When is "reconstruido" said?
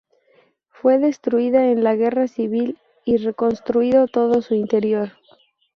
3.17-4.07